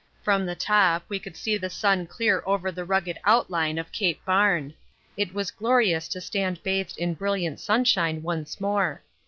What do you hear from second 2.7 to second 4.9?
the rugged outline of C. Barne.